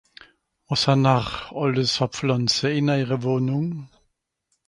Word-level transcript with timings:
wàs'han'r 0.67 1.27
àlles 1.63 1.91
hà 1.99 2.07
Pflànze 2.15 2.67
ìn 2.79 2.91
eijere 2.95 3.17
Wohnung 3.23 3.71